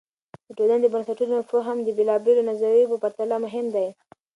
د 0.47 0.49
ټولنې 0.57 0.81
د 0.83 0.87
بنسټونو 0.93 1.37
فهم 1.51 1.77
د 1.83 1.89
بېلابیلو 1.97 2.47
نظریو 2.51 2.91
په 2.91 2.97
پرتله 3.03 3.35
مهم 3.45 3.65
دی. 3.75 3.87